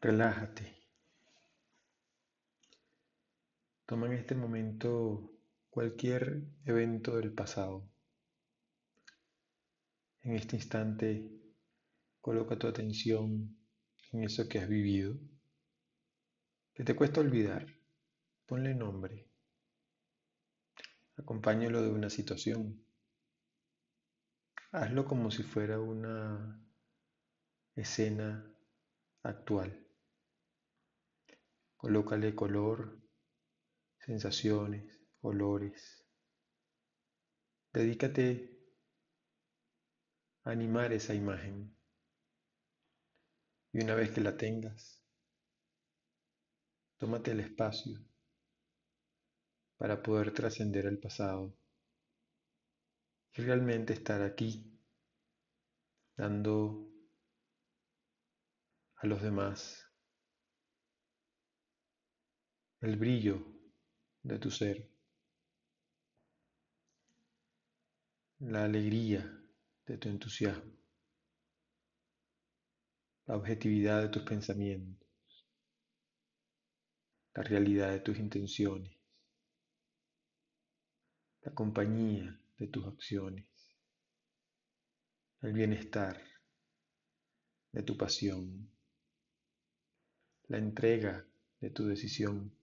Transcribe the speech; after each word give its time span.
Relájate. 0.00 0.76
Toma 3.84 4.06
en 4.06 4.12
este 4.12 4.36
momento 4.36 5.32
cualquier 5.70 6.44
evento 6.64 7.16
del 7.16 7.32
pasado. 7.32 7.90
En 10.20 10.36
este 10.36 10.54
instante, 10.54 11.28
coloca 12.20 12.56
tu 12.56 12.68
atención 12.68 13.58
en 14.12 14.22
eso 14.22 14.48
que 14.48 14.60
has 14.60 14.68
vivido, 14.68 15.18
que 16.74 16.84
te 16.84 16.94
cuesta 16.94 17.20
olvidar. 17.20 17.66
Ponle 18.46 18.76
nombre. 18.76 19.26
Acompáñalo 21.16 21.82
de 21.82 21.90
una 21.90 22.08
situación. 22.08 22.84
Hazlo 24.70 25.06
como 25.06 25.32
si 25.32 25.42
fuera 25.42 25.80
una 25.80 26.64
escena 27.74 28.54
actual. 29.24 29.87
Colócale 31.78 32.34
color, 32.34 33.00
sensaciones, 34.00 35.00
olores. 35.20 36.04
Dedícate 37.72 38.50
a 40.42 40.50
animar 40.50 40.92
esa 40.92 41.14
imagen. 41.14 41.72
Y 43.72 43.84
una 43.84 43.94
vez 43.94 44.10
que 44.10 44.20
la 44.20 44.36
tengas, 44.36 45.04
tómate 46.96 47.30
el 47.30 47.38
espacio 47.38 47.96
para 49.76 50.02
poder 50.02 50.34
trascender 50.34 50.86
el 50.86 50.98
pasado 50.98 51.56
y 53.34 53.42
realmente 53.42 53.92
estar 53.92 54.20
aquí 54.22 54.82
dando 56.16 56.90
a 58.96 59.06
los 59.06 59.22
demás 59.22 59.87
el 62.80 62.96
brillo 62.96 63.44
de 64.22 64.38
tu 64.38 64.50
ser, 64.50 64.88
la 68.38 68.64
alegría 68.64 69.20
de 69.84 69.98
tu 69.98 70.08
entusiasmo, 70.08 70.78
la 73.26 73.36
objetividad 73.36 74.02
de 74.02 74.08
tus 74.10 74.22
pensamientos, 74.22 75.08
la 77.34 77.42
realidad 77.42 77.90
de 77.90 78.00
tus 78.00 78.16
intenciones, 78.16 78.96
la 81.42 81.52
compañía 81.52 82.40
de 82.58 82.68
tus 82.68 82.86
acciones, 82.86 83.46
el 85.42 85.52
bienestar 85.52 86.22
de 87.72 87.82
tu 87.82 87.96
pasión, 87.96 88.70
la 90.46 90.58
entrega 90.58 91.26
de 91.60 91.70
tu 91.70 91.84
decisión 91.84 92.57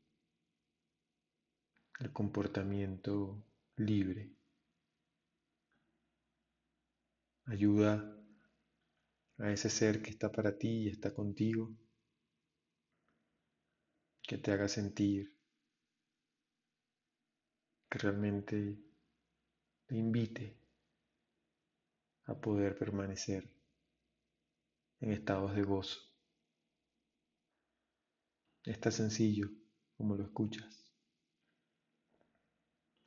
el 2.06 2.14
comportamiento 2.14 3.44
libre. 3.78 4.30
Ayuda 7.46 8.16
a 9.40 9.52
ese 9.52 9.72
ser 9.72 10.04
que 10.04 10.12
está 10.12 10.32
para 10.32 10.56
ti 10.56 10.84
y 10.84 10.90
está 10.90 11.16
contigo, 11.16 11.76
que 14.22 14.38
te 14.38 14.52
haga 14.52 14.68
sentir, 14.68 15.34
que 17.90 17.98
realmente 17.98 18.78
te 19.88 19.96
invite 19.96 20.56
a 22.26 22.36
poder 22.40 22.78
permanecer 22.78 23.50
en 25.00 25.12
estados 25.12 25.56
de 25.56 25.64
gozo. 25.64 26.00
Es 28.64 28.80
tan 28.80 28.92
sencillo 28.92 29.50
como 29.98 30.16
lo 30.16 30.24
escuchas. 30.26 30.85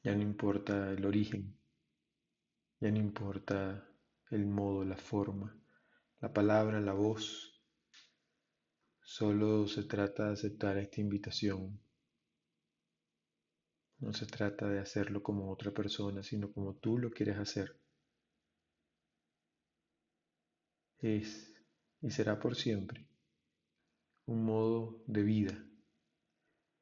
Ya 0.09 0.15
no 0.15 0.23
importa 0.23 0.91
el 0.93 1.05
origen, 1.05 1.55
ya 2.81 2.91
no 2.91 2.97
importa 2.97 3.87
el 4.31 4.47
modo, 4.47 4.83
la 4.83 4.97
forma, 4.97 5.55
la 6.21 6.33
palabra, 6.33 6.81
la 6.81 6.95
voz. 6.95 7.63
Solo 9.03 9.69
se 9.69 9.83
trata 9.83 10.29
de 10.29 10.33
aceptar 10.33 10.79
esta 10.79 11.03
invitación. 11.03 11.79
No 13.99 14.15
se 14.15 14.25
trata 14.25 14.67
de 14.71 14.79
hacerlo 14.79 15.23
como 15.23 15.53
otra 15.53 15.73
persona, 15.73 16.23
sino 16.23 16.51
como 16.55 16.77
tú 16.77 16.97
lo 16.97 17.11
quieres 17.11 17.37
hacer. 17.37 17.79
Es 21.01 21.55
y 22.01 22.11
será 22.11 22.39
por 22.39 22.57
siempre 22.57 23.07
un 24.25 24.43
modo 24.43 25.03
de 25.07 25.23
vida, 25.23 25.69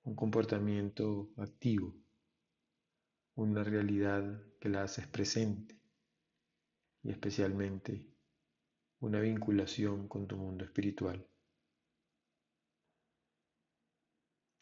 un 0.05 0.15
comportamiento 0.15 1.33
activo 1.39 2.06
una 3.37 3.63
realidad 3.63 4.43
que 4.59 4.69
la 4.71 4.83
haces 4.83 5.07
presente 5.07 5.79
y 7.03 7.11
especialmente 7.11 8.07
una 9.01 9.21
vinculación 9.21 10.09
con 10.09 10.27
tu 10.27 10.37
mundo 10.37 10.65
espiritual. 10.65 11.29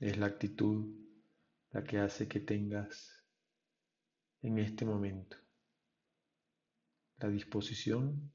Es 0.01 0.19
la 0.19 0.27
actitud 0.27 0.93
la 1.71 1.85
que 1.85 1.99
hace 1.99 2.29
que 2.29 2.41
tengas 2.41 3.25
en 4.43 4.59
este 4.59 4.85
momento 4.85 5.37
la 7.19 7.29
disposición 7.29 8.33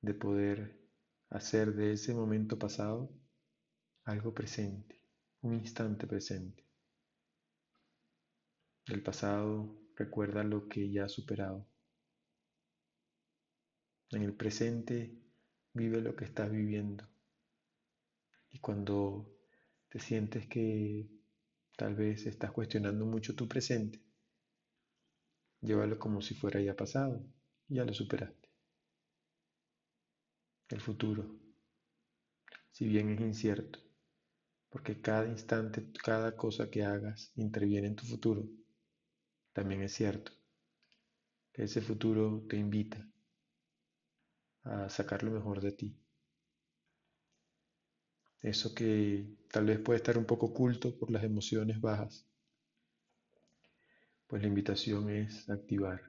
de 0.00 0.14
poder 0.14 0.80
hacer 1.30 1.74
de 1.74 1.92
ese 1.92 2.14
momento 2.14 2.58
pasado 2.58 3.12
algo 4.04 4.32
presente, 4.32 5.02
un 5.40 5.54
instante 5.54 6.06
presente. 6.06 6.65
Del 8.86 9.02
pasado 9.02 9.76
recuerda 9.96 10.44
lo 10.44 10.68
que 10.68 10.88
ya 10.88 11.06
has 11.06 11.12
superado. 11.12 11.66
En 14.12 14.22
el 14.22 14.32
presente 14.32 15.12
vive 15.72 16.00
lo 16.00 16.14
que 16.14 16.24
estás 16.24 16.52
viviendo. 16.52 17.04
Y 18.52 18.60
cuando 18.60 19.28
te 19.88 19.98
sientes 19.98 20.46
que 20.46 21.08
tal 21.76 21.96
vez 21.96 22.26
estás 22.26 22.52
cuestionando 22.52 23.04
mucho 23.06 23.34
tu 23.34 23.48
presente, 23.48 24.00
llévalo 25.60 25.98
como 25.98 26.22
si 26.22 26.34
fuera 26.34 26.60
ya 26.60 26.76
pasado. 26.76 27.26
Ya 27.66 27.84
lo 27.84 27.92
superaste. 27.92 28.48
El 30.68 30.80
futuro, 30.80 31.24
si 32.70 32.86
bien 32.86 33.10
es 33.10 33.20
incierto, 33.20 33.80
porque 34.68 35.00
cada 35.00 35.26
instante, 35.26 35.90
cada 36.04 36.36
cosa 36.36 36.70
que 36.70 36.84
hagas 36.84 37.32
interviene 37.34 37.88
en 37.88 37.96
tu 37.96 38.04
futuro, 38.04 38.48
también 39.56 39.80
es 39.80 39.94
cierto 39.94 40.32
que 41.50 41.62
ese 41.62 41.80
futuro 41.80 42.44
te 42.46 42.58
invita 42.58 43.02
a 44.64 44.90
sacar 44.90 45.22
lo 45.22 45.30
mejor 45.30 45.62
de 45.62 45.72
ti. 45.72 45.98
Eso 48.42 48.74
que 48.74 49.24
tal 49.50 49.64
vez 49.64 49.78
puede 49.78 49.96
estar 49.96 50.18
un 50.18 50.26
poco 50.26 50.48
oculto 50.48 50.98
por 50.98 51.10
las 51.10 51.24
emociones 51.24 51.80
bajas, 51.80 52.26
pues 54.26 54.42
la 54.42 54.48
invitación 54.48 55.08
es 55.08 55.48
activar. 55.48 56.02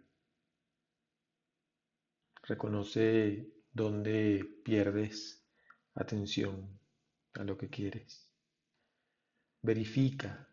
Reconoce 2.44 3.50
dónde 3.72 4.44
pierdes 4.66 5.42
atención 5.94 6.78
a 7.36 7.46
lo 7.46 7.58
que 7.58 7.70
quieres. 7.70 8.30
Verifica 9.62 10.50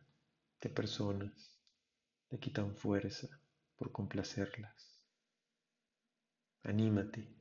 qué 0.61 0.69
personas 0.69 1.54
te 2.35 2.41
quitan 2.41 2.75
fuerza 2.75 3.29
por 3.77 3.93
complacerlas. 3.93 5.01
Anímate 6.65 7.33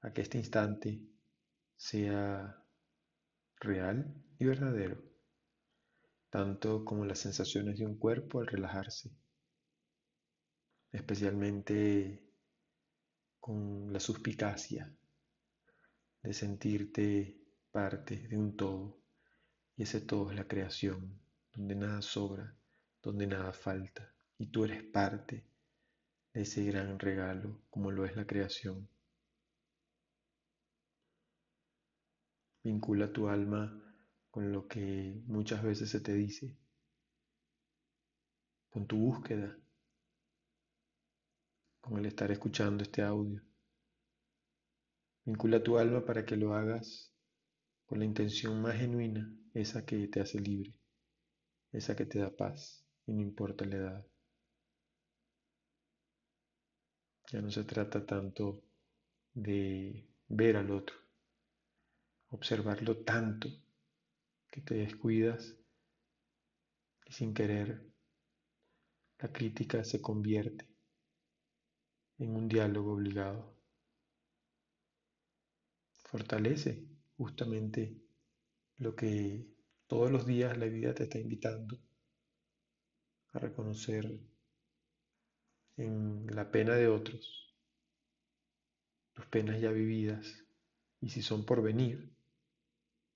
a 0.00 0.14
que 0.14 0.22
este 0.22 0.38
instante 0.38 0.98
sea 1.76 2.64
real 3.60 4.14
y 4.38 4.46
verdadero, 4.46 4.96
tanto 6.30 6.86
como 6.86 7.04
las 7.04 7.18
sensaciones 7.18 7.78
de 7.78 7.84
un 7.84 7.98
cuerpo 7.98 8.40
al 8.40 8.46
relajarse, 8.46 9.10
especialmente 10.90 12.26
con 13.38 13.92
la 13.92 14.00
suspicacia 14.00 14.90
de 16.22 16.32
sentirte 16.32 17.42
parte 17.70 18.26
de 18.26 18.38
un 18.38 18.56
todo, 18.56 19.02
y 19.76 19.82
ese 19.82 20.00
todo 20.00 20.30
es 20.30 20.36
la 20.38 20.48
creación, 20.48 21.20
donde 21.52 21.74
nada 21.74 22.00
sobra 22.00 22.56
donde 23.04 23.26
nada 23.26 23.52
falta 23.52 24.13
y 24.38 24.46
tú 24.46 24.64
eres 24.64 24.82
parte 24.82 25.44
de 26.32 26.42
ese 26.42 26.64
gran 26.64 26.98
regalo 26.98 27.60
como 27.70 27.90
lo 27.90 28.04
es 28.04 28.16
la 28.16 28.26
creación. 28.26 28.88
Vincula 32.62 33.12
tu 33.12 33.28
alma 33.28 33.80
con 34.30 34.50
lo 34.50 34.66
que 34.66 35.22
muchas 35.26 35.62
veces 35.62 35.90
se 35.90 36.00
te 36.00 36.14
dice, 36.14 36.56
con 38.70 38.86
tu 38.86 38.96
búsqueda, 38.96 39.56
con 41.80 41.98
el 41.98 42.06
estar 42.06 42.32
escuchando 42.32 42.82
este 42.82 43.02
audio. 43.02 43.42
Vincula 45.24 45.62
tu 45.62 45.78
alma 45.78 46.04
para 46.04 46.24
que 46.24 46.36
lo 46.36 46.54
hagas 46.54 47.12
con 47.86 47.98
la 47.98 48.06
intención 48.06 48.60
más 48.60 48.76
genuina, 48.76 49.30
esa 49.52 49.84
que 49.84 50.08
te 50.08 50.20
hace 50.20 50.40
libre, 50.40 50.74
esa 51.70 51.94
que 51.94 52.06
te 52.06 52.18
da 52.18 52.34
paz 52.34 52.84
y 53.06 53.12
no 53.12 53.20
importa 53.20 53.64
la 53.66 53.76
edad. 53.76 54.13
Ya 57.30 57.40
no 57.40 57.50
se 57.50 57.64
trata 57.64 58.04
tanto 58.04 58.62
de 59.32 60.06
ver 60.28 60.56
al 60.56 60.70
otro, 60.70 60.96
observarlo 62.30 62.98
tanto 62.98 63.48
que 64.50 64.60
te 64.60 64.74
descuidas 64.74 65.56
y 67.06 67.12
sin 67.12 67.34
querer 67.34 67.82
la 69.18 69.32
crítica 69.32 69.84
se 69.84 70.00
convierte 70.00 70.66
en 72.18 72.36
un 72.36 72.48
diálogo 72.48 72.92
obligado. 72.92 73.54
Fortalece 76.04 76.86
justamente 77.16 77.96
lo 78.78 78.94
que 78.94 79.46
todos 79.86 80.10
los 80.10 80.26
días 80.26 80.56
la 80.58 80.66
vida 80.66 80.94
te 80.94 81.04
está 81.04 81.18
invitando 81.18 81.78
a 83.32 83.38
reconocer 83.38 84.20
en 85.76 86.26
la 86.34 86.50
pena 86.50 86.74
de 86.74 86.88
otros, 86.88 87.54
tus 89.14 89.26
penas 89.26 89.60
ya 89.60 89.70
vividas, 89.70 90.44
y 91.00 91.10
si 91.10 91.22
son 91.22 91.44
por 91.44 91.62
venir, 91.62 92.14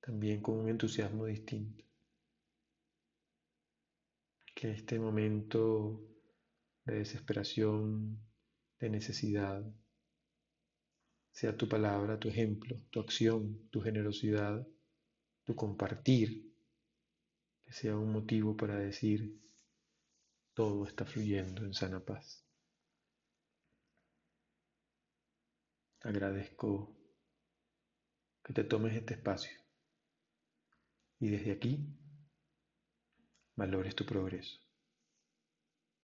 también 0.00 0.40
con 0.40 0.58
un 0.58 0.69
entusiasmo 0.69 1.26
distinto. 1.26 1.84
Que 4.55 4.72
este 4.72 4.99
momento 4.99 6.00
de 6.84 6.96
desesperación, 6.96 8.19
de 8.81 8.90
necesidad, 8.90 9.64
sea 11.31 11.56
tu 11.56 11.69
palabra, 11.69 12.19
tu 12.19 12.28
ejemplo, 12.28 12.81
tu 12.90 13.00
acción, 13.00 13.69
tu 13.70 13.81
generosidad, 13.81 14.66
tu 15.44 15.54
compartir, 15.54 16.52
que 17.64 17.72
sea 17.72 17.96
un 17.96 18.12
motivo 18.12 18.56
para 18.56 18.76
decir, 18.78 19.40
todo 20.54 20.87
está 20.87 21.04
fluyendo 21.04 21.64
en 21.64 21.75
sana 21.75 22.00
paz. 22.00 22.47
Agradezco 26.02 26.96
que 28.44 28.52
te 28.52 28.64
tomes 28.64 28.94
este 28.94 29.14
espacio 29.14 29.50
y 31.18 31.28
desde 31.28 31.52
aquí 31.52 31.98
valores 33.56 33.94
tu 33.96 34.06
progreso. 34.06 34.67